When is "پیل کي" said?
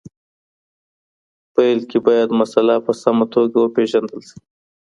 1.53-1.97